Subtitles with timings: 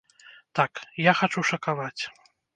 [0.59, 2.03] Так, я хачу шакаваць!